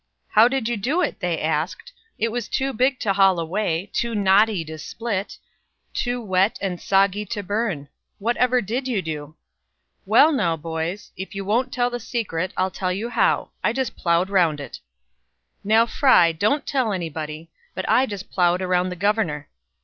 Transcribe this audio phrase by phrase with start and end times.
[0.29, 1.93] "'How did you do it?' they asked.
[2.17, 5.37] 'It was too big to haul away, too knotty to split,
[5.93, 7.87] too wet and soggy to burn.
[8.17, 9.35] Whatever did you do?'
[10.07, 13.51] "'Well, now, boys, if you won't tell the secret, I'll tell you how.
[13.63, 14.79] I just plowed 'round it!'
[15.63, 19.49] "Now, Fry, don't tell anybody, but I just plowed around the governor!"